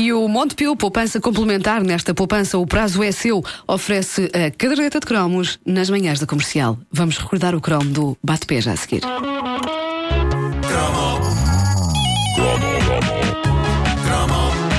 E 0.00 0.14
o 0.14 0.26
Montepio 0.28 0.74
Poupança 0.74 1.20
Complementar, 1.20 1.82
nesta 1.82 2.14
poupança 2.14 2.56
o 2.56 2.66
prazo 2.66 3.02
é 3.02 3.12
seu, 3.12 3.44
oferece 3.68 4.30
a 4.32 4.50
caderneta 4.50 4.98
de 4.98 5.04
cromos 5.04 5.58
nas 5.66 5.90
manhãs 5.90 6.18
da 6.18 6.26
comercial. 6.26 6.78
Vamos 6.90 7.18
recordar 7.18 7.54
o 7.54 7.60
cromo 7.60 7.90
do 7.90 8.16
Bate-Pé 8.24 8.62
já 8.62 8.72
a 8.72 8.76
seguir. 8.76 9.02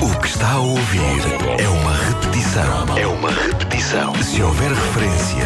O 0.02 0.20
que 0.21 0.28
está 0.28 0.54
a 0.54 0.60
ouvir 0.60 1.22
é 1.60 1.70
uma 1.70 1.94
repetição. 1.94 2.98
É 2.98 3.06
uma 3.06 3.30
repetição. 3.30 4.16
Se 4.24 4.42
houver 4.42 4.72
referência 4.72 5.46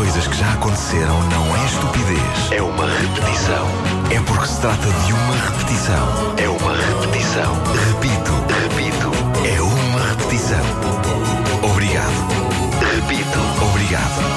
coisas 0.00 0.26
que 0.28 0.36
já 0.38 0.50
aconteceram, 0.54 1.22
não 1.28 1.56
é 1.56 1.64
estupidez. 1.66 2.52
É 2.52 2.62
uma 2.62 2.86
repetição. 2.86 3.68
É 4.10 4.18
porque 4.20 4.46
se 4.46 4.58
trata 4.58 4.88
de 4.88 5.12
uma 5.12 5.34
repetição. 5.34 6.34
É 6.38 6.48
uma 6.48 6.74
repetição. 6.74 7.52
Repito, 7.86 8.32
repito. 8.62 9.10
É 9.46 9.60
uma 9.60 10.00
repetição. 10.06 10.64
Obrigado. 11.70 12.10
Repito. 12.80 13.38
Obrigado. 13.62 14.29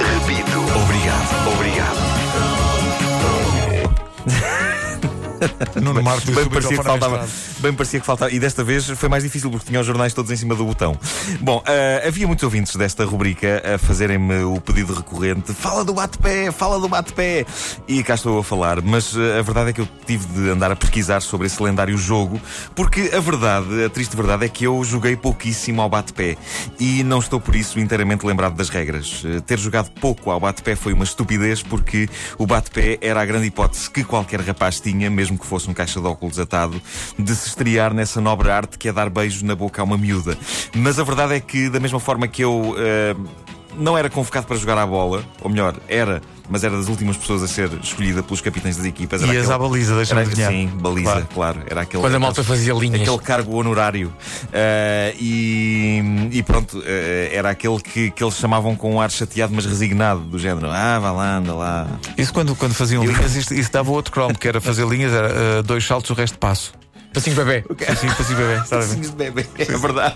Nuno 5.81 6.02
Marco 6.02 6.31
bem, 6.31 6.45
parecia 6.47 6.77
que 6.77 6.83
faltava, 6.83 7.27
bem 7.59 7.73
parecia 7.73 7.99
que 7.99 8.05
faltava. 8.05 8.31
E 8.31 8.39
desta 8.39 8.63
vez 8.63 8.89
foi 8.89 9.09
mais 9.09 9.23
difícil 9.23 9.49
porque 9.49 9.67
tinha 9.67 9.79
os 9.79 9.85
jornais 9.85 10.13
todos 10.13 10.31
em 10.31 10.35
cima 10.35 10.55
do 10.55 10.65
botão. 10.65 10.97
Bom, 11.39 11.57
uh, 11.57 12.07
havia 12.07 12.27
muitos 12.27 12.43
ouvintes 12.43 12.75
desta 12.75 13.05
rubrica 13.05 13.61
a 13.75 13.77
fazerem-me 13.77 14.43
o 14.43 14.59
pedido 14.59 14.93
recorrente: 14.93 15.53
fala 15.53 15.84
do 15.84 15.93
bate-pé, 15.93 16.51
fala 16.51 16.79
do 16.79 16.87
bate-pé. 16.87 17.45
E 17.87 18.03
cá 18.03 18.15
estou 18.15 18.39
a 18.39 18.43
falar. 18.43 18.81
Mas 18.81 19.15
uh, 19.15 19.39
a 19.39 19.41
verdade 19.41 19.70
é 19.71 19.73
que 19.73 19.81
eu 19.81 19.87
tive 20.05 20.25
de 20.27 20.49
andar 20.49 20.71
a 20.71 20.75
pesquisar 20.75 21.21
sobre 21.21 21.48
esse 21.48 21.62
lendário 21.62 21.98
jogo 21.98 22.39
porque 22.75 23.12
a 23.13 23.20
verdade, 23.20 23.84
a 23.84 23.89
triste 23.89 24.15
verdade, 24.15 24.45
é 24.45 24.49
que 24.49 24.65
eu 24.65 24.84
joguei 24.84 25.15
pouquíssimo 25.15 25.81
ao 25.81 25.89
bate-pé. 25.89 26.37
E 26.79 27.03
não 27.03 27.20
estou 27.20 27.39
por 27.39 27.55
isso 27.55 27.79
inteiramente 27.79 28.25
lembrado 28.25 28.55
das 28.55 28.70
regras. 28.70 29.23
Uh, 29.23 29.41
ter 29.41 29.59
jogado 29.59 29.90
pouco 29.91 30.31
ao 30.31 30.40
bate-pé 30.40 30.75
foi 30.75 30.93
uma 30.93 31.03
estupidez 31.03 31.62
porque 31.62 32.09
o 32.37 32.46
bate-pé 32.46 32.98
era 33.01 33.21
a 33.21 33.25
grande 33.25 33.48
hipótese 33.48 33.90
que 33.90 34.03
qualquer 34.03 34.41
rapaz 34.41 34.79
tinha, 34.79 35.09
mesmo 35.09 35.32
mesmo 35.34 35.37
que 35.39 35.45
fosse 35.45 35.70
um 35.70 35.73
caixa 35.73 35.99
de 35.99 36.07
óculos 36.07 36.39
atado, 36.39 36.81
de 37.17 37.35
se 37.35 37.48
estrear 37.48 37.93
nessa 37.93 38.21
nobre 38.21 38.49
arte 38.49 38.77
que 38.77 38.87
é 38.87 38.93
dar 38.93 39.09
beijos 39.09 39.41
na 39.41 39.55
boca 39.55 39.81
a 39.81 39.85
uma 39.85 39.98
miúda. 39.98 40.37
Mas 40.75 40.99
a 40.99 41.03
verdade 41.03 41.34
é 41.34 41.40
que, 41.40 41.70
da 41.70 41.79
mesma 41.79 41.99
forma 41.99 42.27
que 42.27 42.43
eu 42.43 42.71
uh, 42.71 43.27
não 43.75 43.98
era 43.98 44.09
convocado 44.09 44.48
para 44.48 44.55
jogar 44.55 44.77
à 44.77 44.85
bola, 44.85 45.23
ou 45.41 45.49
melhor, 45.49 45.75
era 45.87 46.21
mas 46.54 46.63
era 46.63 46.77
das 46.77 46.87
últimas 46.87 47.18
pessoas 47.18 47.41
a 47.41 47.48
ser 47.48 47.68
escolhida 47.82 48.21
pelos 48.21 48.40
capitães 48.40 48.77
das 48.77 48.85
equipas. 48.85 49.23
Era 49.23 49.34
Ias 49.34 49.49
aquele, 49.49 49.55
à 49.55 49.57
baliza, 49.57 49.96
deixa-me 49.96 50.21
adivinhar. 50.21 50.51
Sim, 50.51 50.68
baliza, 50.68 51.09
claro. 51.09 51.27
claro. 51.34 51.62
Era 51.65 51.82
aquele, 51.82 52.04
Quando 52.04 52.13
a 52.13 52.20
malta 52.20 52.43
fazia 52.43 52.76
linhas. 52.76 53.01
Aquele 53.01 53.18
cargo 53.18 53.55
honorário. 53.55 54.09
Uh, 54.09 55.18
e, 55.20 56.29
e, 56.31 56.43
pronto, 56.43 56.77
uh, 56.77 56.84
era 57.31 57.49
aquele 57.49 57.79
que, 57.81 58.12
que 58.12 58.24
eles 58.24 58.35
chamavam 58.35 58.76
com 58.76 58.93
um 58.93 59.01
ar 59.01 59.09
chateado, 59.09 59.51
mas 59.51 59.65
resignado, 59.65 60.20
do 60.20 60.37
género, 60.37 60.70
ah, 60.70 60.99
vá 60.99 61.12
lá, 61.12 61.37
anda 61.37 61.55
lá. 61.55 61.87
Isso 62.15 62.31
quando, 62.31 62.55
quando 62.55 62.76
faziam 62.76 63.04
linhas, 63.04 63.35
isso, 63.35 63.51
isso 63.51 63.71
dava 63.71 63.90
outro 63.90 64.13
cromo, 64.13 64.38
que 64.38 64.47
era 64.47 64.62
fazer 64.62 64.88
linhas, 64.88 65.12
era 65.12 65.29
uh, 65.59 65.63
dois 65.63 65.84
saltos, 65.84 66.12
o 66.12 66.13
resto 66.13 66.38
passo. 66.38 66.72
Passinho 67.13 67.35
bebê. 67.35 67.62
Passinho, 67.62 68.16
passinho 68.16 68.38
bebê. 68.38 68.62
Passinhos 68.68 69.09
de 69.12 69.16
bebê, 69.16 69.46
é 69.57 69.78
verdade. 69.78 70.16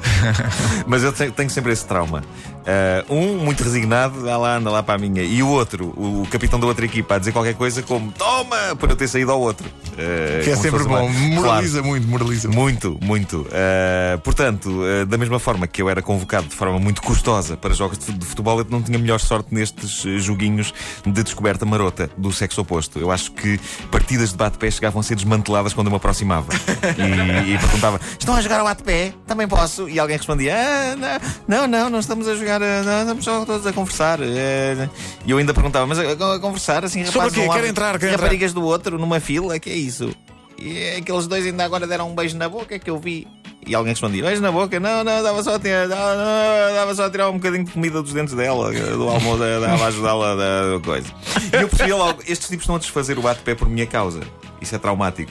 Mas 0.86 1.04
eu 1.04 1.12
tenho 1.12 1.50
sempre 1.50 1.72
esse 1.72 1.86
trauma. 1.86 2.22
Uh, 2.68 3.14
um, 3.14 3.38
muito 3.38 3.64
resignado, 3.64 4.20
anda 4.20 4.36
lá, 4.36 4.56
anda 4.56 4.70
lá 4.70 4.82
para 4.82 4.96
a 4.96 4.98
minha. 4.98 5.22
E 5.22 5.42
o 5.42 5.48
outro, 5.48 5.86
o, 5.96 6.26
capitão 6.30 6.60
da 6.60 6.66
outra 6.66 6.84
equipa, 6.84 7.14
a 7.14 7.18
dizer 7.18 7.32
qualquer 7.32 7.54
coisa 7.54 7.82
como 7.82 8.12
toma, 8.12 8.76
por 8.78 8.90
eu 8.90 8.96
ter 8.96 9.08
saído 9.08 9.32
ao 9.32 9.40
outro. 9.40 9.66
Uh, 9.66 10.44
que 10.44 10.50
é 10.50 10.56
sempre 10.56 10.84
bom, 10.84 11.08
moraliza 11.08 11.78
claro. 11.78 11.86
muito, 11.88 12.08
moraliza 12.08 12.48
muito. 12.48 12.98
Muito, 13.02 13.38
Uh, 13.38 14.18
portanto, 14.20 14.82
da 15.06 15.16
mesma 15.16 15.38
forma 15.38 15.66
que 15.66 15.80
eu 15.80 15.88
era 15.88 16.02
convocado 16.02 16.46
de 16.48 16.54
forma 16.54 16.78
muito 16.78 17.00
custosa 17.00 17.56
para 17.56 17.72
jogos 17.72 17.98
de 17.98 18.26
futebol, 18.26 18.58
eu 18.58 18.66
não 18.68 18.82
tinha 18.82 18.98
melhor 18.98 19.18
sorte 19.20 19.54
nestes 19.54 20.02
joguinhos 20.22 20.74
de 21.06 21.22
descoberta 21.22 21.64
marota 21.64 22.10
do 22.16 22.32
sexo 22.32 22.60
oposto. 22.60 22.98
Eu 22.98 23.10
acho 23.10 23.32
que 23.32 23.58
partidas 23.90 24.30
de 24.30 24.36
bate-pé 24.36 24.70
chegavam 24.70 25.00
a 25.00 25.02
ser 25.02 25.14
desmanteladas 25.14 25.72
quando 25.72 25.86
eu 25.86 25.90
me 25.90 25.96
aproximava. 25.96 26.52
e, 26.98 27.54
e 27.54 27.58
perguntava: 27.58 28.00
Estão 28.18 28.34
a 28.34 28.40
jogar 28.40 28.60
ao 28.60 28.66
bate-pé? 28.66 29.12
Também 29.26 29.48
posso? 29.48 29.88
E 29.88 29.98
alguém 29.98 30.16
respondia: 30.16 30.54
ah, 30.54 31.20
Não, 31.46 31.66
não, 31.66 31.90
não 31.90 31.98
estamos 32.00 32.28
a 32.28 32.34
jogar 32.34 32.57
não, 32.58 33.00
estamos 33.00 33.24
só 33.24 33.44
todos 33.44 33.66
a 33.66 33.72
conversar. 33.72 34.20
É, 34.22 34.88
e 35.24 35.30
eu 35.30 35.38
ainda 35.38 35.54
perguntava, 35.54 35.86
mas 35.86 35.98
a, 35.98 36.34
a 36.34 36.38
conversar 36.38 36.84
assim, 36.84 37.04
Sobre 37.04 37.28
o 37.28 37.32
quê? 37.32 37.48
Quer 37.48 37.64
entrar, 37.66 37.98
quer 37.98 38.12
raparigas 38.12 38.52
do 38.52 38.62
outro 38.62 38.98
numa 38.98 39.20
fila, 39.20 39.58
que 39.58 39.70
é 39.70 39.74
isso? 39.74 40.10
E 40.58 40.96
aqueles 40.96 41.26
dois 41.26 41.46
ainda 41.46 41.64
agora 41.64 41.86
deram 41.86 42.10
um 42.10 42.14
beijo 42.14 42.36
na 42.36 42.48
boca 42.48 42.78
que 42.78 42.90
eu 42.90 42.98
vi. 42.98 43.26
E 43.66 43.74
alguém 43.74 43.92
respondia: 43.92 44.24
Beijo 44.24 44.40
na 44.40 44.50
boca? 44.50 44.80
Não, 44.80 45.04
não, 45.04 45.22
dava 45.22 45.42
só 45.42 45.54
a 45.54 45.58
tirar, 45.58 45.86
dava 45.86 46.94
só 46.94 47.04
a 47.04 47.10
tirar 47.10 47.28
um 47.30 47.34
bocadinho 47.34 47.64
de 47.64 47.70
comida 47.70 48.02
dos 48.02 48.12
dentes 48.12 48.34
dela, 48.34 48.72
do 48.72 49.08
almoço, 49.08 49.38
dava 49.38 49.84
a 49.84 49.86
ajudá-la 49.86 50.34
da 50.34 50.80
coisa. 50.84 51.06
E 51.52 51.62
eu 51.62 51.68
percebi 51.68 51.92
logo: 51.92 52.22
estes 52.26 52.48
tipos 52.48 52.62
estão 52.64 52.76
a 52.76 52.78
desfazer 52.78 53.18
o 53.18 53.22
bate-pé 53.22 53.54
por 53.54 53.68
minha 53.68 53.86
causa. 53.86 54.20
Isso 54.60 54.74
é 54.74 54.78
traumático. 54.78 55.30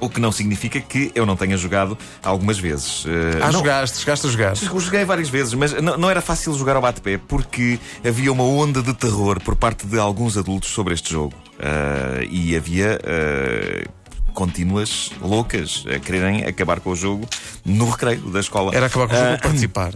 O 0.00 0.08
que 0.08 0.20
não 0.20 0.32
significa 0.32 0.80
que 0.80 1.10
eu 1.14 1.24
não 1.26 1.36
tenha 1.36 1.56
jogado 1.56 1.96
algumas 2.22 2.58
vezes. 2.58 3.04
Uh, 3.04 3.08
ah, 3.40 3.46
não, 3.46 3.52
jogaste, 3.52 3.98
chegaste 3.98 4.26
a 4.26 4.30
jogar? 4.30 4.56
Joguei 4.56 5.04
várias 5.04 5.28
vezes, 5.28 5.54
mas 5.54 5.72
não, 5.80 5.96
não 5.96 6.10
era 6.10 6.20
fácil 6.20 6.54
jogar 6.54 6.76
ao 6.76 6.82
bate-pé 6.82 7.18
porque 7.18 7.78
havia 8.06 8.32
uma 8.32 8.44
onda 8.44 8.82
de 8.82 8.94
terror 8.94 9.40
por 9.40 9.56
parte 9.56 9.86
de 9.86 9.98
alguns 9.98 10.36
adultos 10.36 10.70
sobre 10.70 10.94
este 10.94 11.12
jogo. 11.12 11.34
Uh, 11.58 12.24
e 12.30 12.56
havia. 12.56 12.98
Uh, 13.02 13.96
contínuas 14.36 15.10
loucas 15.18 15.82
a 15.92 15.98
quererem 15.98 16.44
acabar 16.44 16.78
com 16.78 16.90
o 16.90 16.94
jogo 16.94 17.26
no 17.64 17.88
recreio 17.88 18.20
da 18.30 18.38
escola. 18.38 18.70
Era 18.74 18.84
acabar 18.84 19.08
com 19.08 19.14
o 19.14 19.18
jogo 19.18 19.34
uh, 19.34 19.40
participar. 19.40 19.92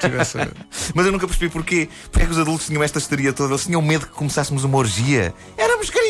tivesse... 0.00 0.38
Mas 0.94 1.04
eu 1.04 1.12
nunca 1.12 1.28
percebi 1.28 1.50
porquê. 1.50 1.88
Porque 2.10 2.22
é 2.22 2.26
que 2.26 2.32
os 2.32 2.38
adultos 2.38 2.66
tinham 2.66 2.82
esta 2.82 2.98
histeria 2.98 3.32
toda? 3.32 3.52
Eles 3.52 3.66
tinham 3.66 3.82
medo 3.82 4.06
que 4.06 4.12
começássemos 4.12 4.64
uma 4.64 4.78
orgia. 4.78 5.34
Éramos 5.58 5.90
crianças! 5.90 6.07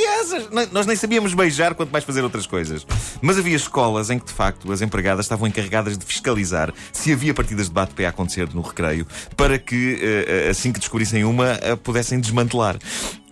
Nós 0.72 0.86
nem 0.86 0.96
sabíamos 0.96 1.34
beijar, 1.34 1.74
quanto 1.74 1.90
mais 1.90 2.04
fazer 2.04 2.22
outras 2.22 2.46
coisas. 2.46 2.86
Mas 3.20 3.38
havia 3.38 3.56
escolas 3.56 4.10
em 4.10 4.18
que, 4.18 4.26
de 4.26 4.32
facto, 4.32 4.70
as 4.72 4.82
empregadas 4.82 5.26
estavam 5.26 5.46
encarregadas 5.46 5.96
de 5.96 6.04
fiscalizar 6.04 6.72
se 6.92 7.12
havia 7.12 7.34
partidas 7.34 7.66
de 7.66 7.72
bate-pé 7.72 8.06
a 8.06 8.10
acontecer 8.10 8.48
no 8.54 8.60
recreio, 8.60 9.06
para 9.36 9.58
que, 9.58 9.94
uh, 9.94 10.50
assim 10.50 10.72
que 10.72 10.78
descobrissem 10.78 11.24
uma, 11.24 11.52
uh, 11.54 11.76
pudessem 11.76 12.20
desmantelar. 12.20 12.78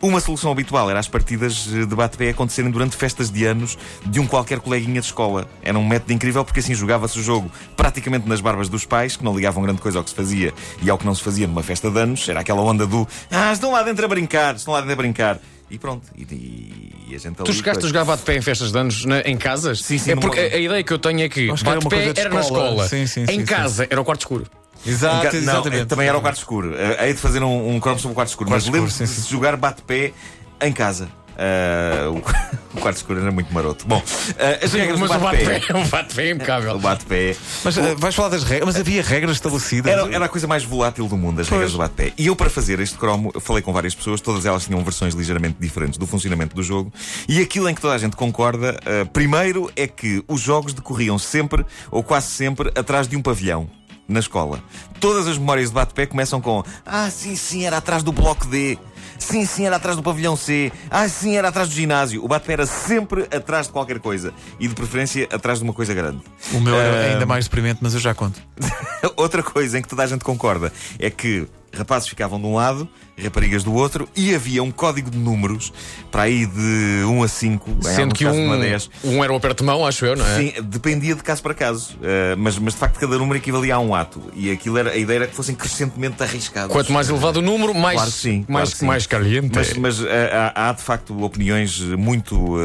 Uma 0.02 0.20
solução 0.20 0.52
habitual 0.52 0.90
era 0.90 1.00
as 1.00 1.08
partidas 1.08 1.64
de 1.64 1.86
bate-pé 1.86 2.28
acontecerem 2.28 2.70
durante 2.70 2.96
festas 2.96 3.30
de 3.30 3.46
anos 3.46 3.78
de 4.04 4.20
um 4.20 4.26
qualquer 4.26 4.60
coleguinha 4.60 5.00
de 5.00 5.06
escola. 5.06 5.48
Era 5.62 5.78
um 5.78 5.86
método 5.86 6.12
incrível 6.12 6.44
porque 6.44 6.60
assim 6.60 6.74
jogava-se 6.74 7.18
o 7.18 7.22
jogo 7.22 7.50
praticamente 7.76 8.28
nas 8.28 8.42
barbas 8.42 8.68
dos 8.68 8.84
pais, 8.84 9.16
que 9.16 9.24
não 9.24 9.34
ligavam 9.34 9.62
grande 9.62 9.80
coisa 9.80 9.98
ao 9.98 10.04
que 10.04 10.10
se 10.10 10.16
fazia 10.16 10.52
e 10.82 10.90
ao 10.90 10.98
que 10.98 11.06
não 11.06 11.14
se 11.14 11.22
fazia 11.22 11.46
numa 11.46 11.62
festa 11.62 11.90
de 11.90 11.98
anos. 11.98 12.28
Era 12.28 12.40
aquela 12.40 12.60
onda 12.60 12.86
do 12.86 13.08
Ah, 13.30 13.52
estão 13.52 13.72
lá 13.72 13.82
dentro 13.82 14.04
a 14.04 14.08
brincar, 14.08 14.56
estão 14.56 14.74
lá 14.74 14.80
dentro 14.80 14.92
a 14.92 14.96
brincar. 14.96 15.40
E 15.68 15.78
pronto, 15.78 16.06
e, 16.14 16.22
e, 16.22 16.65
a 17.14 17.18
gente 17.18 17.36
Tu 17.36 17.52
chegaste 17.52 17.84
a 17.84 17.88
jogar 17.88 18.04
bate-pé 18.04 18.36
em 18.36 18.42
festas 18.42 18.72
de 18.72 18.78
anos 18.78 19.04
na, 19.04 19.20
em 19.20 19.36
casas? 19.36 19.80
Sim, 19.80 19.98
sim. 19.98 20.12
É 20.12 20.16
porque 20.16 20.40
a, 20.40 20.42
a, 20.42 20.58
ideia 20.58 20.82
que 20.82 20.92
eu 20.92 20.98
tenho 20.98 21.20
é 21.20 21.28
que 21.28 21.46
bate-pé 21.46 22.08
era, 22.08 22.20
era 22.20 22.30
na 22.30 22.40
escola, 22.40 22.88
sim, 22.88 23.06
sim, 23.06 23.22
em 23.22 23.26
sim, 23.26 23.44
casa 23.44 23.86
era 23.88 24.00
o 24.00 24.04
quarto 24.04 24.20
escuro. 24.20 24.46
Exato, 24.84 25.30
ca... 25.30 25.36
exatamente. 25.36 25.80
Não, 25.80 25.86
também 25.86 26.08
era 26.08 26.18
o 26.18 26.20
quarto 26.20 26.36
escuro. 26.36 26.74
Hei 27.00 27.12
de 27.12 27.18
fazer 27.18 27.42
um, 27.42 27.74
um 27.74 27.80
cromo 27.80 27.98
sobre 27.98 28.12
o 28.12 28.14
quarto 28.14 28.30
escuro, 28.30 28.50
quarto 28.50 28.64
mas 28.64 28.72
lembro-me 28.72 29.06
de 29.06 29.30
jogar 29.30 29.56
bate-pé 29.56 30.12
em 30.60 30.72
casa. 30.72 31.08
Uh, 31.36 32.16
o, 32.74 32.80
quarto 32.80 32.96
escuro 32.96 33.20
era 33.20 33.30
muito 33.30 33.52
maroto. 33.52 33.86
Bom, 33.86 33.98
uh, 33.98 34.64
as 34.64 34.72
regras 34.72 34.98
mas 34.98 35.10
do 35.10 35.18
bate-pé. 35.18 35.60
O 35.74 35.88
bate-pé 35.88 36.22
é 36.22 36.30
impecável. 36.30 36.74
O 36.76 36.78
bate-pé. 36.78 37.36
Mas 37.62 37.76
uh, 37.76 37.96
vais 37.98 38.14
falar 38.14 38.30
das 38.30 38.42
regras? 38.42 38.66
Mas 38.66 38.76
havia 38.76 39.02
regras 39.02 39.36
estabelecidas? 39.36 39.92
Era, 39.92 40.14
era 40.14 40.24
a 40.24 40.28
coisa 40.28 40.46
mais 40.46 40.64
volátil 40.64 41.06
do 41.06 41.16
mundo, 41.16 41.40
as 41.40 41.48
pois. 41.48 41.58
regras 41.58 41.72
do 41.72 41.78
bate-pé. 41.78 42.12
E 42.16 42.26
eu, 42.26 42.34
para 42.34 42.48
fazer 42.48 42.80
este 42.80 42.96
cromo, 42.96 43.32
falei 43.40 43.62
com 43.62 43.72
várias 43.72 43.94
pessoas, 43.94 44.20
todas 44.20 44.46
elas 44.46 44.64
tinham 44.64 44.82
versões 44.82 45.14
ligeiramente 45.14 45.56
diferentes 45.60 45.98
do 45.98 46.06
funcionamento 46.06 46.56
do 46.56 46.62
jogo. 46.62 46.92
E 47.28 47.40
aquilo 47.40 47.68
em 47.68 47.74
que 47.74 47.80
toda 47.80 47.94
a 47.94 47.98
gente 47.98 48.16
concorda, 48.16 48.78
primeiro, 49.12 49.70
é 49.76 49.86
que 49.86 50.24
os 50.26 50.40
jogos 50.40 50.72
decorriam 50.72 51.18
sempre, 51.18 51.64
ou 51.90 52.02
quase 52.02 52.28
sempre, 52.28 52.70
atrás 52.74 53.06
de 53.06 53.16
um 53.16 53.22
pavilhão 53.22 53.68
na 54.08 54.20
escola. 54.20 54.62
Todas 55.00 55.26
as 55.26 55.36
memórias 55.36 55.68
de 55.68 55.74
bate-pé 55.74 56.06
começam 56.06 56.40
com 56.40 56.62
Ah, 56.84 57.10
sim, 57.10 57.36
sim, 57.36 57.64
era 57.64 57.76
atrás 57.78 58.02
do 58.02 58.12
bloco 58.12 58.46
D. 58.46 58.78
Sim, 59.18 59.44
sim, 59.44 59.66
era 59.66 59.76
atrás 59.76 59.96
do 59.96 60.02
pavilhão 60.02 60.36
C. 60.36 60.72
Ah, 60.90 61.08
sim, 61.08 61.36
era 61.36 61.48
atrás 61.48 61.68
do 61.68 61.74
ginásio. 61.74 62.24
O 62.24 62.28
bate-pé 62.28 62.54
era 62.54 62.66
sempre 62.66 63.22
atrás 63.22 63.66
de 63.66 63.72
qualquer 63.72 63.98
coisa. 63.98 64.32
E 64.58 64.68
de 64.68 64.74
preferência 64.74 65.28
atrás 65.30 65.58
de 65.58 65.64
uma 65.64 65.72
coisa 65.72 65.94
grande. 65.94 66.20
O 66.52 66.60
meu 66.60 66.74
era 66.74 67.08
uh... 67.08 67.12
ainda 67.12 67.26
mais 67.26 67.44
deprimente, 67.44 67.80
mas 67.82 67.94
eu 67.94 68.00
já 68.00 68.14
conto. 68.14 68.40
Outra 69.16 69.42
coisa 69.42 69.78
em 69.78 69.82
que 69.82 69.88
toda 69.88 70.02
a 70.02 70.06
gente 70.06 70.24
concorda 70.24 70.72
é 70.98 71.10
que 71.10 71.46
Rapazes 71.76 72.08
ficavam 72.08 72.40
de 72.40 72.46
um 72.46 72.54
lado, 72.54 72.88
raparigas 73.22 73.62
do 73.62 73.72
outro, 73.74 74.08
e 74.16 74.34
havia 74.34 74.62
um 74.62 74.70
código 74.70 75.10
de 75.10 75.18
números 75.18 75.72
para 76.10 76.22
aí 76.22 76.46
de 76.46 77.04
1 77.04 77.22
a 77.22 77.28
5, 77.28 77.76
sendo 77.82 78.14
que 78.14 78.26
um, 78.26 78.52
a 78.52 78.56
10. 78.56 78.90
um 79.04 79.24
era 79.24 79.32
o 79.32 79.36
aperto 79.36 79.62
de 79.62 79.66
mão, 79.66 79.86
acho 79.86 80.04
eu, 80.04 80.16
não 80.16 80.26
é? 80.26 80.36
Sim, 80.36 80.52
dependia 80.62 81.14
de 81.14 81.22
caso 81.22 81.42
para 81.42 81.54
caso, 81.54 81.96
uh, 81.96 82.36
mas, 82.36 82.58
mas 82.58 82.74
de 82.74 82.80
facto 82.80 82.98
cada 82.98 83.18
número 83.18 83.38
equivalia 83.38 83.74
a 83.74 83.78
um 83.78 83.94
ato, 83.94 84.22
e 84.34 84.50
aquilo 84.50 84.78
era, 84.78 84.90
a 84.90 84.96
ideia 84.96 85.18
era 85.18 85.26
que 85.26 85.34
fossem 85.34 85.54
crescentemente 85.54 86.22
arriscados. 86.22 86.72
Quanto 86.72 86.92
mais 86.92 87.08
elevado 87.08 87.38
o 87.38 87.42
número, 87.42 87.74
mais, 87.74 87.96
claro 87.96 88.10
sim, 88.10 88.44
mais, 88.48 88.74
claro 88.74 88.86
mais 88.86 89.06
caliente. 89.06 89.50
Mas, 89.54 89.72
mas 89.74 90.00
uh, 90.00 90.06
há, 90.54 90.70
há, 90.70 90.72
de 90.72 90.82
facto 90.82 91.22
opiniões 91.22 91.80
muito 91.80 92.36
uh, 92.36 92.58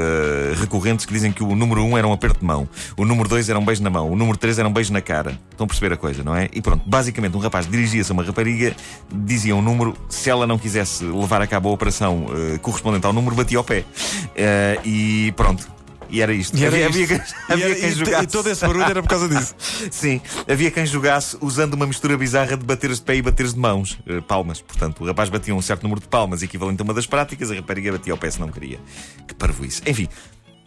recorrentes 0.60 1.06
que 1.06 1.14
dizem 1.14 1.32
que 1.32 1.44
o 1.44 1.56
número 1.56 1.84
1 1.84 1.98
era 1.98 2.08
um 2.08 2.14
aperto 2.14 2.40
de 2.40 2.46
mão, 2.46 2.68
o 2.98 3.06
número 3.06 3.30
2 3.30 3.50
era 3.50 3.60
um 3.60 3.66
beijo 3.66 3.84
na 3.84 3.90
mão, 3.90 4.12
o 4.12 4.16
número 4.16 4.38
3 4.38 4.60
era 4.60 4.68
um 4.68 4.74
beijo 4.74 4.92
na 4.94 5.02
cara. 5.02 5.40
Estão 5.52 5.66
a 5.66 5.68
perceber 5.68 5.94
a 5.94 5.98
coisa, 5.98 6.24
não 6.24 6.36
é? 6.36 6.50
E 6.52 6.62
pronto, 6.62 6.84
basicamente 6.88 7.36
um 7.38 7.40
rapaz 7.40 7.68
dirigia-se 7.68 8.12
a 8.12 8.14
uma 8.14 8.24
rapariga, 8.24 8.76
dizia 9.10 9.56
um 9.56 9.62
número, 9.62 9.96
se 10.10 10.30
ela 10.30 10.46
não 10.48 10.58
quisesse 10.58 11.04
levar 11.04 11.42
a 11.42 11.48
cabo 11.48 11.70
a 11.70 11.72
operação 11.72 12.26
uh, 12.26 12.60
correspondente 12.60 13.06
ao 13.06 13.14
número, 13.14 13.36
batia 13.36 13.58
ao 13.58 13.64
pé. 13.64 13.80
Uh, 13.80 14.88
e 14.88 15.34
pronto. 15.36 15.68
E 16.10 16.22
era 16.22 16.34
isto. 16.34 16.58
E 16.58 16.66
era 16.66 16.76
havia, 16.86 17.06
isto. 17.06 17.36
havia, 17.48 17.66
havia 17.66 17.76
quem 17.76 17.92
jogasse. 17.92 18.24
E 18.24 18.28
todo 18.28 18.50
esse 18.50 18.62
barulho 18.68 18.84
era 18.84 19.02
por 19.02 19.08
causa 19.08 19.30
disso. 19.30 19.56
Sim, 19.90 20.20
havia 20.48 20.70
quem 20.70 20.86
jogasse 20.86 21.38
usando 21.40 21.76
uma 21.76 21.88
mistura 21.88 22.18
bizarra 22.18 22.58
de 22.58 22.66
bateres 22.66 22.98
de 22.98 23.04
pé 23.04 23.16
e 23.16 23.22
bateres 23.22 23.54
de 23.54 23.60
mãos. 23.60 23.98
Uh, 24.06 24.22
palmas. 24.22 24.62
Portanto, 24.62 25.04
o 25.04 25.08
rapaz 25.08 25.30
batia 25.30 25.56
um 25.56 25.62
certo 25.62 25.84
número 25.84 26.02
de 26.02 26.08
palmas, 26.08 26.44
equivalente 26.44 26.82
a 26.82 26.84
uma 26.84 26.94
das 26.94 27.08
práticas, 27.08 27.50
a 27.50 27.56
rapariga 27.56 27.94
batia 27.94 28.12
ao 28.12 28.18
pé 28.18 28.30
se 28.30 28.40
não 28.40 28.50
queria. 28.50 28.80
Que 29.26 29.34
parvoíce. 29.34 29.82
Enfim, 29.88 30.10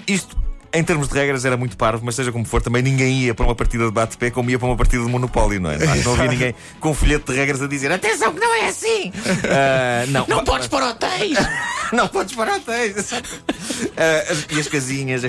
isto 0.07 0.35
em 0.75 0.83
termos 0.83 1.09
de 1.09 1.15
regras 1.15 1.45
era 1.45 1.57
muito 1.57 1.77
parvo, 1.77 2.05
mas 2.05 2.17
seja 2.17 2.33
como 2.33 2.45
for, 2.45 2.61
também 2.61 2.83
ninguém 2.83 3.23
ia 3.23 3.35
para 3.35 3.47
uma 3.47 3.55
partida 3.55 3.87
de 3.87 3.93
bate-pé 3.93 4.31
como 4.31 4.51
ia 4.51 4.59
para 4.59 4.67
uma 4.67 4.77
partida 4.77 5.05
de 5.05 5.09
Monopólio, 5.09 5.61
não 5.61 5.71
é? 5.71 5.79
Não 5.79 6.13
havia 6.13 6.29
ninguém 6.29 6.55
com 6.81 6.91
um 6.91 6.95
folheto 6.95 7.33
de 7.33 7.39
regras 7.39 7.63
a 7.63 7.69
dizer 7.69 7.93
atenção 7.93 8.35
que 8.35 8.41
não 8.41 8.55
é 8.55 8.69
assim! 8.69 9.11
Uh, 9.11 10.11
não. 10.11 10.27
não 10.27 10.45
podes 10.45 10.67
para 10.67 10.89
hotéis! 10.89 11.39
não 11.93 12.09
podes 12.09 12.35
para 12.35 12.57
hotéis! 12.57 13.13
Uh, 13.13 13.23
e 14.51 14.61
as 14.61 14.69
casinhas, 14.69 15.23
é, 15.25 15.29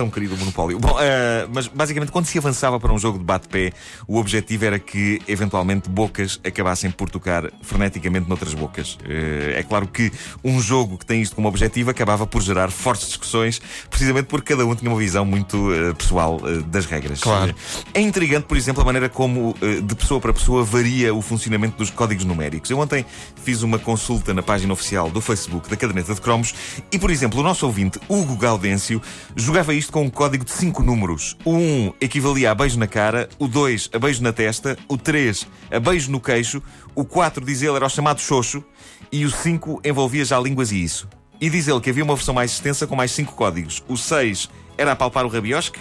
tão 0.00 0.08
querido 0.08 0.34
monopólio. 0.34 0.78
Bom, 0.78 0.92
uh, 0.92 1.50
mas 1.52 1.68
basicamente, 1.68 2.10
quando 2.10 2.24
se 2.24 2.38
avançava 2.38 2.80
para 2.80 2.90
um 2.90 2.98
jogo 2.98 3.18
de 3.18 3.24
bate-pé, 3.24 3.70
o 4.08 4.16
objetivo 4.16 4.64
era 4.64 4.78
que, 4.78 5.20
eventualmente, 5.28 5.90
bocas 5.90 6.40
acabassem 6.42 6.90
por 6.90 7.10
tocar 7.10 7.50
freneticamente 7.60 8.26
noutras 8.26 8.54
bocas. 8.54 8.94
Uh, 8.94 9.56
é 9.56 9.62
claro 9.62 9.86
que 9.86 10.10
um 10.42 10.58
jogo 10.58 10.96
que 10.96 11.04
tem 11.04 11.20
isto 11.20 11.36
como 11.36 11.48
objetivo 11.48 11.90
acabava 11.90 12.26
por 12.26 12.40
gerar 12.40 12.70
fortes 12.70 13.08
discussões, 13.08 13.60
precisamente 13.90 14.24
porque 14.24 14.54
cada 14.54 14.64
um 14.64 14.74
tinha 14.74 14.90
uma 14.90 14.98
visão 14.98 15.26
muito 15.26 15.70
uh, 15.70 15.94
pessoal 15.94 16.40
das 16.66 16.86
regras. 16.86 17.20
Claro. 17.20 17.54
é 17.92 18.00
intrigante, 18.00 18.46
por 18.46 18.56
exemplo, 18.56 18.80
a 18.80 18.86
maneira 18.86 19.10
como, 19.10 19.54
de 19.82 19.94
pessoa 19.94 20.18
para 20.18 20.32
pessoa, 20.32 20.64
varia 20.64 21.14
o 21.14 21.20
funcionamento 21.20 21.76
dos 21.76 21.90
códigos 21.90 22.24
numéricos. 22.24 22.70
Eu 22.70 22.78
ontem 22.78 23.04
fiz 23.44 23.62
uma 23.62 23.78
consulta 23.78 24.32
na 24.32 24.42
página 24.42 24.72
oficial 24.72 25.10
do 25.10 25.20
Facebook 25.20 25.68
da 25.68 25.76
Caderneta 25.76 26.14
de 26.14 26.20
Cromos 26.22 26.54
e, 26.90 26.98
por 26.98 27.10
exemplo, 27.10 27.40
o 27.40 27.42
nosso 27.42 27.66
ouvinte, 27.66 28.00
Hugo 28.08 28.36
Gaudêncio, 28.36 29.02
jogava 29.36 29.74
isto 29.74 29.89
com 29.90 30.02
um 30.02 30.10
código 30.10 30.44
de 30.44 30.50
5 30.50 30.82
números. 30.82 31.36
O 31.44 31.52
1 31.52 31.56
um 31.56 31.92
equivalia 32.00 32.50
a 32.50 32.54
beijo 32.54 32.78
na 32.78 32.86
cara, 32.86 33.28
o 33.38 33.46
2 33.46 33.90
a 33.92 33.98
beijo 33.98 34.22
na 34.22 34.32
testa, 34.32 34.78
o 34.88 34.96
3 34.96 35.46
a 35.70 35.80
beijo 35.80 36.10
no 36.10 36.20
queixo, 36.20 36.62
o 36.94 37.04
4, 37.04 37.44
diz 37.44 37.62
ele, 37.62 37.76
era 37.76 37.86
o 37.86 37.88
chamado 37.88 38.20
xoxo 38.20 38.64
e 39.10 39.24
o 39.24 39.30
5 39.30 39.80
envolvia 39.84 40.24
já 40.24 40.38
línguas 40.38 40.72
e 40.72 40.82
isso. 40.82 41.08
E 41.40 41.50
diz 41.50 41.68
ele 41.68 41.80
que 41.80 41.90
havia 41.90 42.04
uma 42.04 42.14
versão 42.14 42.34
mais 42.34 42.52
extensa 42.52 42.86
com 42.86 42.94
mais 42.94 43.10
5 43.12 43.34
códigos. 43.34 43.82
O 43.88 43.96
6 43.96 44.48
era 44.78 44.92
apalpar 44.92 45.24
o 45.24 45.28
rabiosque, 45.28 45.80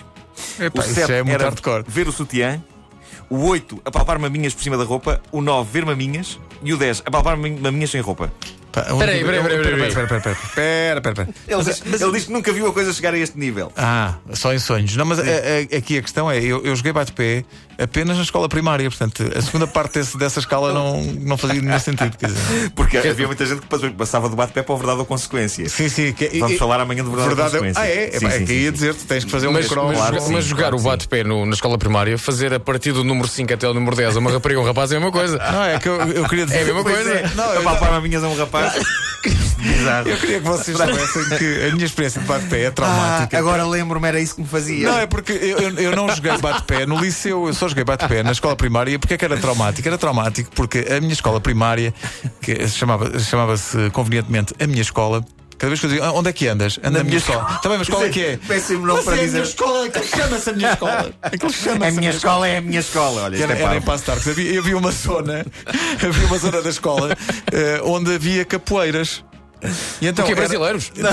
Epa, 0.60 0.80
o 0.80 0.84
7 0.84 1.12
é 1.12 1.20
era 1.20 1.44
hardcore. 1.46 1.84
ver 1.88 2.08
o 2.08 2.12
sutiã, 2.12 2.64
o 3.30 3.46
8 3.46 3.82
apalpar 3.86 4.20
maminhas 4.20 4.54
por 4.54 4.64
cima 4.64 4.78
da 4.78 4.84
roupa, 4.84 5.22
o 5.32 5.42
9 5.42 5.70
ver 5.72 5.86
maminhas 5.86 6.40
e 6.64 6.74
o 6.74 6.78
10 6.78 7.04
apalpar 7.06 7.38
maminhas 7.38 7.90
sem 7.90 8.02
roupa. 8.02 8.32
Peraí, 8.71 9.24
peraí, 9.24 9.42
peraí, 9.42 9.63
peraí. 9.63 10.31
Espera, 10.31 10.98
espera, 11.00 11.30
Ele, 11.48 11.63
diz, 11.63 12.01
ele 12.01 12.12
diz 12.12 12.25
que 12.25 12.31
nunca 12.31 12.51
viu 12.51 12.68
a 12.68 12.74
coisa 12.74 12.94
chegar 12.94 13.13
a 13.13 13.18
este 13.18 13.38
nível. 13.38 13.71
Ah, 13.75 14.16
só 14.33 14.54
em 14.54 14.60
sonhos. 14.60 14.95
Não, 14.95 15.06
mas 15.06 15.19
a, 15.19 15.24
a, 15.24 15.77
aqui 15.77 15.98
a 15.98 16.01
questão 16.01 16.30
é: 16.30 16.38
eu, 16.39 16.63
eu 16.63 16.75
joguei 16.75 16.94
bate-pé 16.94 17.44
apenas 17.81 18.18
na 18.18 18.24
escola 18.24 18.50
primária, 18.50 18.89
portanto, 18.89 19.24
a 19.36 19.42
segunda 19.42 19.66
parte 19.66 19.94
desse, 19.94 20.18
dessa 20.18 20.39
escala 20.39 20.74
não, 20.74 21.01
não 21.01 21.38
fazia 21.38 21.62
nenhum 21.62 21.80
sentido. 21.80 22.16
Quer 22.18 22.27
dizer. 22.27 22.69
Porque 22.75 22.98
havia 22.98 23.25
muita 23.25 23.45
gente 23.45 23.62
que 23.62 23.92
passava 23.92 24.27
do 24.27 24.36
bate-pé 24.36 24.62
para 24.62 24.75
a 24.75 24.77
verdade 24.77 25.00
ou 25.00 25.06
consequência. 25.06 25.68
Sim, 25.69 25.89
sim. 25.89 26.13
Que, 26.13 26.27
Vamos 26.39 26.56
e, 26.56 26.57
falar 26.57 26.81
amanhã 26.81 27.04
de 27.04 27.10
verdade, 27.10 27.36
verdade 27.36 27.57
ou 27.57 27.63
consequência. 27.63 27.81
Ah, 27.81 27.88
é? 27.88 28.12
Sim, 28.12 28.25
é, 28.25 28.30
sim, 28.30 28.44
é 28.44 28.45
que 28.45 28.54
ia 28.54 28.71
dizer, 28.71 28.94
tu 28.95 29.06
tens 29.06 29.24
que 29.24 29.31
fazer 29.31 29.48
um 29.48 29.54
mas, 29.54 29.68
mas, 29.68 29.98
claro, 29.98 30.31
mas 30.31 30.45
jogar 30.45 30.69
claro, 30.69 30.77
o 30.77 30.81
bate-pé 30.81 31.24
na 31.24 31.54
escola 31.54 31.77
primária, 31.77 32.18
fazer 32.18 32.54
a 32.54 32.60
partir 32.60 32.92
do 32.92 33.04
número 33.04 33.27
5 33.27 33.54
até 33.54 33.68
o 33.68 33.74
número 33.74 33.95
10 33.95 34.18
uma 34.18 34.31
rapariga 34.31 34.60
ou 34.60 34.66
um 34.66 34.68
rapaz 34.68 34.92
é 34.92 34.98
a 34.98 35.00
mesma 35.00 35.12
coisa. 35.12 35.38
Não, 35.51 35.63
é 35.63 35.80
que 35.80 35.88
eu, 35.88 35.95
eu 35.95 36.27
queria 36.27 36.45
dizer. 36.45 36.60
É 36.60 36.62
a 36.62 36.66
mesma 36.66 36.83
coisa. 36.83 37.10
É. 37.10 37.31
Não, 37.36 37.54
eu, 37.54 37.63
palpar 37.63 37.92
maminhas 37.92 38.24
a 38.24 38.27
um 38.27 38.36
rapaz. 38.36 38.69
Bizarro. 39.57 40.10
Eu 40.10 40.18
queria 40.18 40.39
que 40.39 40.48
vocês 40.48 40.77
soubessem 40.77 41.38
que 41.38 41.68
a 41.68 41.74
minha 41.74 41.86
experiência 41.86 42.21
de 42.21 42.27
bate-pé 42.27 42.63
é 42.63 42.71
traumática. 42.71 43.38
Ah, 43.38 43.39
agora 43.39 43.66
lembro-me, 43.66 44.07
era 44.07 44.19
isso 44.19 44.36
que 44.36 44.42
me 44.42 44.48
fazia. 44.48 44.89
Não, 44.89 45.00
é 45.00 45.06
porque 45.06 45.33
eu, 45.33 45.60
eu 45.77 45.95
não 45.95 46.07
joguei 46.13 46.38
bate-pé 46.38 46.86
no 46.86 47.00
liceu, 47.00 47.48
eu 47.48 47.54
só 47.54 47.68
joguei 47.68 47.83
bate-pé 47.83 48.24
na 48.24 48.31
escola 48.31 48.56
primária. 48.56 48.98
Porque 48.98 49.16
é 49.16 49.18
que 49.18 49.25
era 49.25 49.38
traumático? 49.38 49.88
Era 49.88 49.98
traumático 49.98 50.50
porque 50.56 50.88
a 50.89 51.01
minha 51.01 51.13
escola 51.13 51.42
primária, 51.42 51.94
que 52.42 52.68
chamava-se 52.68 53.25
chamava 53.25 53.56
convenientemente 53.92 54.54
a 54.60 54.68
minha 54.68 54.81
escola, 54.81 55.24
Cada 55.60 55.70
vez 55.72 55.82
que 55.82 55.86
eu 55.88 55.90
digo, 55.90 56.04
ah, 56.06 56.14
onde 56.14 56.30
é 56.30 56.34
que 56.34 56.48
andas? 56.48 56.80
Anda 56.82 57.00
na 57.00 57.04
minha 57.04 57.18
escola. 57.18 57.42
escola. 57.42 57.60
Também, 57.60 57.78
mas 57.80 57.90
qual 57.90 58.04
é 58.04 58.10
que 58.10 58.24
é? 58.24 58.38
Péssimo 58.48 58.86
nome 58.88 59.04
para 59.04 59.18
é 59.18 59.20
dizer. 59.20 59.28
A 59.28 59.42
minha 59.42 59.44
escola, 59.44 59.86
aquilo 59.86 60.06
chama-se 60.06 60.50
a 60.50 60.54
minha 60.54 60.72
escola. 60.72 61.14
Aquilo 61.22 61.54
chama 61.54 61.88
a 61.88 61.92
minha 61.92 62.10
escola 62.10 62.48
é 62.48 62.58
a 62.58 62.62
minha 62.62 62.80
escola. 62.80 63.24
Olha, 63.24 63.44
era, 63.44 63.54
é 63.54 63.62
era 63.62 63.76
em 63.76 63.82
Passo 63.82 64.06
Tarques. 64.06 64.28
Havia, 64.30 64.58
havia 64.58 64.78
uma 64.78 64.92
zona, 64.92 65.46
havia 66.02 66.28
uma 66.28 66.38
zona 66.38 66.62
da 66.62 66.70
escola 66.70 67.10
uh, 67.14 67.92
onde 67.92 68.16
havia 68.16 68.46
capoeiras. 68.46 69.22
E 70.02 70.08
então, 70.08 70.26
o 70.26 70.34
brasileiros? 70.34 70.94
Era... 70.98 71.12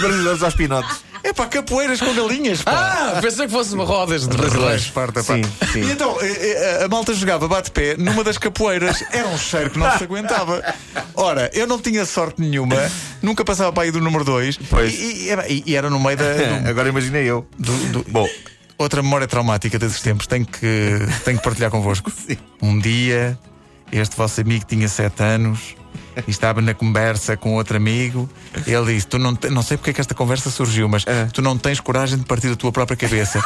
brasileiros 0.00 0.42
aos 0.42 0.54
pinotes. 0.54 1.11
É 1.32 1.34
pá, 1.34 1.46
capoeiras 1.46 1.98
com 1.98 2.12
galinhas. 2.12 2.60
Pá. 2.60 3.14
Ah, 3.16 3.20
pensei 3.22 3.46
que 3.46 3.52
fosse 3.52 3.74
uma 3.74 3.84
rodas 3.84 4.28
de 4.28 4.36
brasileiros. 4.36 4.90
Parta, 4.90 5.22
sim, 5.22 5.42
sim. 5.72 5.80
E 5.80 5.90
então, 5.90 6.18
eh, 6.20 6.80
eh, 6.80 6.84
a 6.84 6.88
malta 6.88 7.14
jogava 7.14 7.48
bate-pé 7.48 7.96
numa 7.96 8.22
das 8.22 8.36
capoeiras. 8.36 9.02
Era 9.10 9.26
um 9.28 9.38
cheiro 9.38 9.70
que 9.70 9.78
não 9.78 9.90
se 9.96 10.04
aguentava. 10.04 10.62
Ora, 11.14 11.50
eu 11.54 11.66
não 11.66 11.78
tinha 11.78 12.04
sorte 12.04 12.42
nenhuma, 12.42 12.76
nunca 13.22 13.46
passava 13.46 13.72
para 13.72 13.84
aí 13.84 13.90
do 13.90 13.98
número 13.98 14.24
2. 14.24 14.58
E, 14.90 15.30
e, 15.48 15.62
e, 15.68 15.74
era 15.74 15.88
no 15.88 15.98
meio 15.98 16.18
da. 16.18 16.34
Do, 16.34 16.68
Agora 16.68 16.90
imaginei 16.90 17.24
eu. 17.24 17.48
Do, 17.58 17.72
do, 17.88 18.04
Bom. 18.10 18.28
Outra 18.76 19.02
memória 19.02 19.26
traumática 19.26 19.78
desses 19.78 20.02
tempos, 20.02 20.26
tenho 20.26 20.44
que, 20.44 20.98
tenho 21.24 21.38
que 21.38 21.44
partilhar 21.44 21.70
convosco. 21.70 22.12
Sim. 22.28 22.36
Um 22.60 22.78
dia, 22.78 23.38
este 23.90 24.16
vosso 24.16 24.38
amigo 24.42 24.66
tinha 24.66 24.86
7 24.88 25.22
anos 25.22 25.76
estava 26.26 26.60
na 26.60 26.74
conversa 26.74 27.36
com 27.36 27.54
outro 27.54 27.76
amigo. 27.76 28.28
Ele 28.66 28.94
disse: 28.94 29.06
Tu 29.06 29.18
não, 29.18 29.36
não 29.50 29.62
sei 29.62 29.76
porque 29.76 29.90
é 29.90 29.92
que 29.92 30.00
esta 30.00 30.14
conversa 30.14 30.50
surgiu, 30.50 30.88
mas 30.88 31.04
é. 31.06 31.26
tu 31.26 31.42
não 31.42 31.56
tens 31.56 31.80
coragem 31.80 32.18
de 32.18 32.24
partir 32.24 32.48
da 32.48 32.56
tua 32.56 32.72
própria 32.72 32.96
cabeça. 32.96 33.42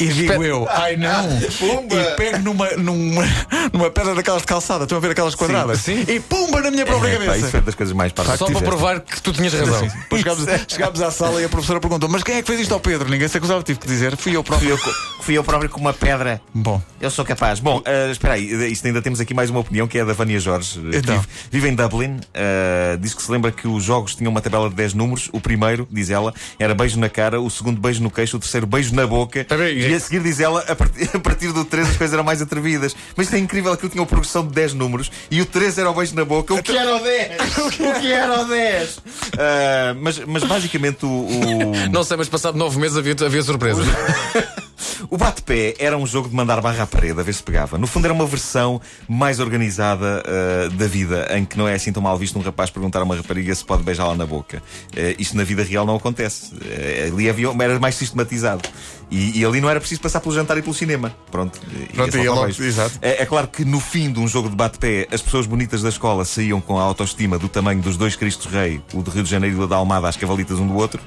E 0.00 0.08
digo 0.08 0.44
eu, 0.44 0.66
ai 0.68 0.96
não, 0.96 1.28
pumba. 1.58 1.94
e 1.94 2.16
pego 2.16 2.38
numa, 2.38 2.70
numa, 2.70 3.24
numa 3.72 3.90
pedra 3.90 4.14
daquelas 4.14 4.42
de 4.42 4.46
calçada, 4.46 4.84
estão 4.84 4.98
a 4.98 5.00
ver 5.00 5.10
aquelas 5.10 5.34
quadradas? 5.34 5.80
Sim, 5.80 6.04
sim. 6.04 6.12
E 6.12 6.20
pumba 6.20 6.60
na 6.60 6.70
minha 6.70 6.86
própria 6.86 7.10
é, 7.10 7.12
cabeça. 7.12 7.30
Pá, 7.30 7.38
isso 7.38 7.48
foi 7.48 7.60
das 7.60 7.74
coisas 7.74 7.94
mais 7.94 8.12
para 8.12 8.36
Só 8.36 8.46
para 8.46 8.60
provar 8.60 9.00
que 9.00 9.20
tu 9.20 9.32
tinhas 9.32 9.52
razão. 9.52 9.82
Depois 9.82 10.22
chegámos, 10.22 10.46
chegámos 10.68 11.02
à 11.02 11.10
sala 11.10 11.40
e 11.40 11.44
a 11.44 11.48
professora 11.48 11.80
perguntou: 11.80 12.08
Mas 12.08 12.22
quem 12.22 12.36
é 12.36 12.42
que 12.42 12.46
fez 12.46 12.60
isto 12.60 12.72
ao 12.72 12.80
Pedro? 12.80 13.08
Ninguém 13.08 13.28
se 13.28 13.36
acusava, 13.36 13.62
tive 13.62 13.78
que 13.78 13.86
dizer, 13.86 14.16
fui 14.16 14.36
eu 14.36 14.42
próprio. 14.42 14.76
Fui 14.76 14.90
eu, 14.90 14.94
fui 15.22 15.38
eu 15.38 15.44
próprio 15.44 15.70
com 15.70 15.80
uma 15.80 15.92
pedra. 15.92 16.40
Bom, 16.54 16.80
eu 17.00 17.10
sou 17.10 17.24
capaz. 17.24 17.60
Bom, 17.60 17.78
uh, 17.78 18.10
espera 18.10 18.34
aí, 18.34 18.70
isto 18.70 18.86
ainda 18.86 19.02
temos 19.02 19.20
aqui 19.20 19.34
mais 19.34 19.50
uma 19.50 19.60
opinião 19.60 19.86
que 19.86 19.98
é 19.98 20.02
a 20.02 20.04
da 20.04 20.12
Vânia 20.12 20.38
Jorge. 20.38 20.80
Então. 20.92 21.16
Vive, 21.16 21.28
vive 21.50 21.68
em 21.68 21.74
Dublin, 21.74 22.16
uh, 22.16 22.98
diz 22.98 23.14
que 23.14 23.22
se 23.22 23.30
lembra 23.30 23.50
que 23.52 23.66
os 23.66 23.82
jogos 23.84 24.14
tinham 24.14 24.30
uma 24.30 24.40
tabela 24.40 24.68
de 24.68 24.74
10 24.74 24.94
números. 24.94 25.28
O 25.32 25.40
primeiro, 25.40 25.86
diz 25.90 26.10
ela, 26.10 26.34
era 26.58 26.74
beijo 26.74 26.98
na 26.98 27.08
cara, 27.08 27.40
o 27.40 27.50
segundo 27.50 27.80
beijo 27.80 28.02
no 28.02 28.10
queixo, 28.10 28.36
o 28.36 28.40
terceiro 28.40 28.66
beijo 28.66 28.94
na 28.94 29.06
boca. 29.06 29.44
E 29.90 29.94
a 29.94 29.98
seguir, 29.98 30.22
diz 30.22 30.38
ela, 30.38 30.60
a 30.68 30.76
partir, 30.76 31.10
a 31.12 31.18
partir 31.18 31.52
do 31.52 31.64
3 31.64 31.88
as 31.88 31.96
coisas 31.96 32.14
eram 32.14 32.22
mais 32.22 32.40
atrevidas. 32.40 32.94
Mas 33.16 33.26
isto 33.26 33.34
é 33.34 33.40
incrível 33.40 33.76
que 33.76 33.84
eu 33.84 33.90
tinha 33.90 34.00
uma 34.00 34.06
progressão 34.06 34.46
de 34.46 34.52
10 34.54 34.74
números 34.74 35.10
e 35.28 35.40
o 35.40 35.46
3 35.46 35.78
era 35.78 35.90
o 35.90 35.94
beijo 35.94 36.14
na 36.14 36.24
boca. 36.24 36.54
O 36.54 36.62
que 36.62 36.76
era 36.76 36.94
o 36.94 37.00
10? 37.00 37.58
o 37.58 38.00
que 38.00 38.12
era 38.12 38.40
o 38.40 38.44
10? 38.44 38.98
Uh, 38.98 39.02
mas, 40.00 40.18
mas 40.20 40.44
basicamente 40.44 41.04
o, 41.04 41.08
o. 41.08 41.90
Não 41.90 42.04
sei, 42.04 42.16
mas 42.16 42.28
passado 42.28 42.56
9 42.56 42.78
meses 42.78 42.96
havia, 42.96 43.16
havia 43.26 43.42
surpresa. 43.42 43.82
O 45.08 45.16
bate-pé 45.16 45.74
era 45.78 45.96
um 45.96 46.06
jogo 46.06 46.28
de 46.28 46.34
mandar 46.34 46.60
barra 46.60 46.84
à 46.84 46.86
parede, 46.86 47.18
a 47.18 47.22
ver 47.22 47.32
se 47.32 47.42
pegava. 47.42 47.78
No 47.78 47.86
fundo, 47.86 48.04
era 48.04 48.14
uma 48.14 48.26
versão 48.26 48.80
mais 49.08 49.40
organizada 49.40 50.22
uh, 50.24 50.70
da 50.70 50.86
vida, 50.86 51.26
em 51.36 51.44
que 51.44 51.56
não 51.58 51.66
é 51.66 51.74
assim 51.74 51.92
tão 51.92 52.02
mal 52.02 52.16
visto 52.16 52.38
um 52.38 52.42
rapaz 52.42 52.70
perguntar 52.70 53.00
a 53.00 53.04
uma 53.04 53.16
rapariga 53.16 53.54
se 53.54 53.64
pode 53.64 53.82
beijá-la 53.82 54.14
na 54.14 54.26
boca. 54.26 54.62
Uh, 54.92 55.14
isto 55.18 55.36
na 55.36 55.44
vida 55.44 55.62
real 55.62 55.86
não 55.86 55.96
acontece. 55.96 56.54
Uh, 56.54 57.12
ali 57.12 57.28
havia, 57.28 57.48
era 57.48 57.78
mais 57.78 57.94
sistematizado. 57.94 58.68
E, 59.10 59.40
e 59.40 59.44
ali 59.44 59.60
não 59.60 59.68
era 59.68 59.80
preciso 59.80 60.00
passar 60.00 60.20
pelo 60.20 60.34
jantar 60.34 60.56
e 60.56 60.62
pelo 60.62 60.74
cinema. 60.74 61.14
Pronto, 61.30 61.60
Pronto, 61.94 62.12
só 62.12 62.34
logo, 62.34 62.62
exato. 62.62 62.98
É, 63.02 63.22
é 63.22 63.26
claro 63.26 63.48
que 63.48 63.64
no 63.64 63.80
fim 63.80 64.12
de 64.12 64.20
um 64.20 64.28
jogo 64.28 64.48
de 64.48 64.54
bate-pé, 64.54 65.08
as 65.10 65.20
pessoas 65.20 65.46
bonitas 65.46 65.82
da 65.82 65.88
escola 65.88 66.24
saíam 66.24 66.60
com 66.60 66.78
a 66.78 66.82
autoestima 66.82 67.38
do 67.38 67.48
tamanho 67.48 67.82
dos 67.82 67.96
dois 67.96 68.14
Cristos 68.14 68.46
Rei, 68.46 68.80
o 68.94 69.02
de 69.02 69.10
Rio 69.10 69.22
de 69.22 69.30
Janeiro 69.30 69.56
e 69.56 69.64
o 69.64 69.66
da 69.66 69.76
Almada, 69.76 70.08
às 70.08 70.16
cavalitas 70.16 70.58
um 70.58 70.66
do 70.66 70.76
outro. 70.76 71.00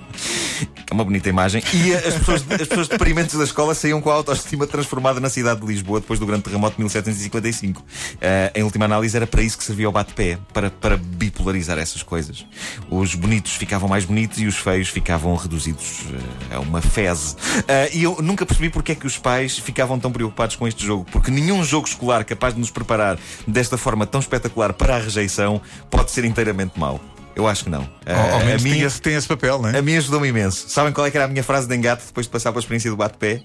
É 0.90 0.94
uma 0.94 1.04
bonita 1.04 1.30
imagem. 1.30 1.64
E 1.74 1.94
as 1.94 2.16
pessoas, 2.16 2.46
as 2.52 2.68
pessoas 2.68 2.88
deprimentes 2.88 3.36
da 3.38 3.44
escola 3.44 3.74
saíam 3.74 4.02
com 4.02 4.10
a 4.10 4.14
autoestima 4.14 4.68
transformada 4.68 5.20
na 5.20 5.30
cidade 5.30 5.62
de 5.62 5.68
Lisboa 5.68 6.00
depois 6.00 6.20
do 6.20 6.26
grande 6.26 6.44
terremoto 6.44 6.76
de 6.76 6.82
1755. 6.82 7.84
Eh, 8.22 8.52
em 8.56 8.64
última 8.64 8.86
análise, 8.86 9.16
era 9.16 9.26
para 9.26 9.42
isso 9.42 9.58
que 9.58 9.64
servia 9.64 9.90
o 9.90 9.92
bate-pé 9.92 10.38
para, 10.54 10.70
para 10.70 10.98
bipolarizar 10.98 11.78
essas 11.78 12.04
coisas. 12.04 12.46
Os 12.90 13.16
bonitos 13.16 13.54
ficavam 13.54 13.88
mais 13.88 14.06
bonitos 14.06 14.40
e 14.40 14.46
os 14.46 14.58
feios 14.58 14.90
ficavam 14.90 15.36
reduzidos 15.36 16.04
eh, 16.52 16.56
a 16.56 16.60
uma 16.60 16.82
feze. 16.82 17.36
Eh, 17.68 17.90
e 17.94 18.04
eu 18.04 18.18
nunca 18.22 18.46
percebi 18.46 18.70
porque 18.70 18.92
é 18.94 18.96
que 18.96 19.06
os 19.08 19.18
pais 19.18 19.58
ficavam 19.58 20.00
tão 20.00 20.12
preocupados 20.12 20.56
com 20.56 20.68
este 20.68 20.86
jogo, 20.86 21.06
porque 21.12 21.30
nenhum 21.32 21.64
jogo 21.64 21.88
escolar 21.88 22.24
capaz 22.26 22.54
de 22.54 22.60
nos 22.60 22.72
preparar 22.72 23.18
desta 23.48 23.78
forma 23.78 24.06
tão 24.06 24.20
espetacular 24.20 24.74
para 24.74 24.96
a 24.96 25.00
rejeição 25.00 25.62
pode 25.90 26.12
ser 26.12 26.26
inteiramente 26.26 26.80
mau. 26.80 27.00
Eu 27.36 27.48
acho 27.48 27.64
que 27.64 27.70
não. 27.70 27.88
Eh, 28.06 28.14
Ao, 28.14 28.30
ao 28.36 28.42
a 28.42 28.44
menos 28.44 28.62
mim- 28.62 28.72
tem, 28.72 28.82
esse, 28.82 29.02
tem 29.02 29.16
esse 29.16 29.28
papel, 29.28 29.60
não 29.60 29.70
é? 29.70 29.78
a 29.78 29.82
mim 29.82 29.96
ajudou-me 29.96 30.28
imenso. 30.28 30.70
Sabem 30.70 30.94
qual 30.94 31.08
é 31.08 31.12
que 31.12 31.18
era 31.18 31.26
a 31.26 31.28
minha 31.28 31.44
frase 31.44 31.68
de 31.68 31.76
engate 31.76 32.06
depois 32.06 32.26
de 32.28 32.32
passar 32.32 32.52
pela 32.52 32.60
experiência 32.60 32.92
do 32.92 32.98
bate-pé? 32.98 33.42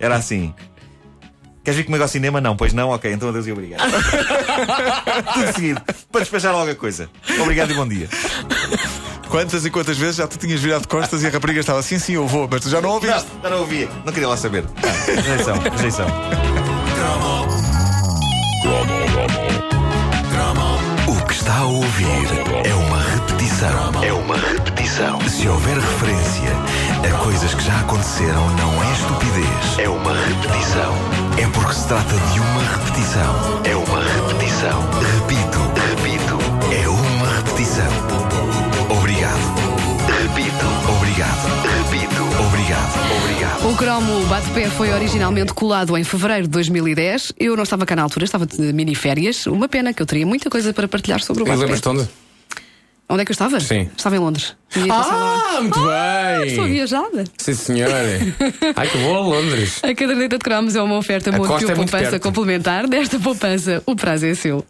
Era 0.00 0.16
assim. 0.16 0.54
Queres 1.62 1.78
vir 1.78 1.84
comigo 1.84 2.02
ao 2.02 2.08
cinema? 2.08 2.40
Não, 2.40 2.56
pois 2.56 2.72
não? 2.72 2.90
Ok, 2.90 3.12
então 3.12 3.28
adeus 3.28 3.46
e 3.46 3.52
obrigado. 3.52 3.82
Tudo 5.34 5.52
seguido, 5.52 5.82
para 6.12 6.20
despejar 6.20 6.52
logo 6.54 6.70
a 6.70 6.74
coisa. 6.76 7.10
Obrigado 7.40 7.72
e 7.72 7.74
bom 7.74 7.86
dia. 7.88 8.08
Quantas 9.28 9.64
e 9.66 9.70
quantas 9.70 9.98
vezes 9.98 10.16
já 10.16 10.26
tu 10.26 10.38
tinhas 10.38 10.60
virado 10.60 10.86
costas 10.88 11.22
e 11.22 11.26
a 11.26 11.30
rapariga 11.30 11.60
estava 11.60 11.78
assim, 11.80 11.98
sim, 11.98 12.14
eu 12.14 12.26
vou, 12.26 12.48
mas 12.50 12.60
tu 12.60 12.70
já 12.70 12.80
não 12.80 12.88
Não, 12.90 12.94
ouviste. 12.96 13.26
já 13.42 13.50
não 13.50 13.58
ouvia, 13.60 13.88
não 14.04 14.12
queria 14.12 14.28
lá 14.28 14.36
saber. 14.36 14.64
Ah, 14.82 15.10
rejeição, 15.14 15.58
rejeição. 15.76 16.06
O 21.08 21.24
que 21.26 21.34
está 21.34 21.58
a 21.58 21.64
ouvir 21.64 22.06
é 22.64 22.74
uma 22.74 22.98
repetição. 23.00 24.02
É 24.02 24.12
uma 24.12 24.36
repetição. 24.36 25.20
Se 25.28 25.46
houver 25.48 25.76
referência 25.76 26.50
a 27.08 27.18
coisas 27.22 27.54
que 27.54 27.64
já 27.64 27.78
aconteceram, 27.80 28.48
não 28.56 28.82
é 28.82 28.92
estupidez. 28.92 29.78
É 29.78 29.88
uma 29.88 30.12
repetição. 30.12 30.94
É 31.38 31.46
porque 31.52 31.74
se 31.74 31.86
trata 31.86 32.14
de 32.32 32.40
uma 32.40 32.62
repetição. 32.62 33.60
É 33.64 33.76
uma 33.76 34.02
repetição. 34.02 34.82
Repito, 35.20 35.60
repito. 35.94 36.38
É 36.82 36.88
uma 36.88 37.26
repetição. 37.36 38.35
Obrigado. 42.66 43.22
Obrigado. 43.22 43.70
O 43.70 43.76
cromo 43.76 44.26
bate-pé 44.26 44.68
foi 44.70 44.92
originalmente 44.92 45.54
colado 45.54 45.96
em 45.96 46.02
fevereiro 46.02 46.42
de 46.44 46.48
2010. 46.48 47.34
Eu 47.38 47.54
não 47.54 47.62
estava 47.62 47.86
cá 47.86 47.94
na 47.94 48.02
altura, 48.02 48.24
estava 48.24 48.44
de 48.44 48.72
mini-férias. 48.72 49.46
Uma 49.46 49.68
pena 49.68 49.94
que 49.94 50.02
eu 50.02 50.06
teria 50.06 50.26
muita 50.26 50.50
coisa 50.50 50.72
para 50.72 50.88
partilhar 50.88 51.22
sobre 51.22 51.44
o 51.44 51.46
bate-pé. 51.46 51.60
lembras-te 51.62 51.88
onde? 51.88 52.08
Onde 53.08 53.22
é 53.22 53.24
que 53.24 53.30
eu 53.30 53.34
estava? 53.34 53.60
Sim. 53.60 53.88
Estava 53.96 54.16
em 54.16 54.18
Londres. 54.18 54.56
Lá. 54.84 55.00
Ah, 55.00 55.60
muito 55.60 55.78
Estou 56.44 56.64
bem! 56.64 56.72
viajada. 56.72 57.22
Sim, 57.38 57.54
senhora. 57.54 57.94
Ai, 58.74 58.88
que 58.88 58.98
bom, 58.98 59.22
Londres. 59.22 59.78
A 59.84 59.94
caderneta 59.94 60.36
de 60.36 60.42
cromos 60.42 60.74
é 60.74 60.82
uma 60.82 60.96
oferta 60.96 61.30
A 61.30 61.34
muito 61.34 61.46
costa 61.48 61.70
é 61.70 61.74
muito 61.76 61.88
poupança 61.92 62.18
complementar. 62.18 62.88
Desta 62.88 63.20
poupança, 63.20 63.80
o 63.86 63.94
prazo 63.94 64.26
é 64.26 64.34
seu. 64.34 64.66